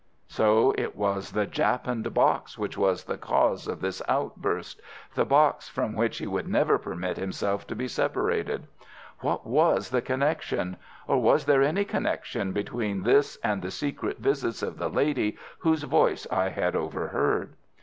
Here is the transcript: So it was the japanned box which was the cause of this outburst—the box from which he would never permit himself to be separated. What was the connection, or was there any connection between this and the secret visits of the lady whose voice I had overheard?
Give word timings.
So 0.29 0.73
it 0.79 0.95
was 0.95 1.33
the 1.33 1.45
japanned 1.45 2.11
box 2.15 2.57
which 2.57 2.75
was 2.75 3.03
the 3.03 3.19
cause 3.19 3.67
of 3.67 3.81
this 3.81 4.01
outburst—the 4.09 5.25
box 5.25 5.69
from 5.69 5.93
which 5.93 6.17
he 6.17 6.25
would 6.25 6.47
never 6.47 6.79
permit 6.79 7.17
himself 7.17 7.67
to 7.67 7.75
be 7.75 7.87
separated. 7.87 8.65
What 9.19 9.45
was 9.45 9.91
the 9.91 10.01
connection, 10.01 10.77
or 11.07 11.19
was 11.19 11.45
there 11.45 11.61
any 11.61 11.85
connection 11.85 12.51
between 12.51 13.03
this 13.03 13.37
and 13.43 13.61
the 13.61 13.69
secret 13.69 14.17
visits 14.17 14.63
of 14.63 14.79
the 14.79 14.89
lady 14.89 15.37
whose 15.59 15.83
voice 15.83 16.25
I 16.31 16.49
had 16.49 16.75
overheard? 16.75 17.53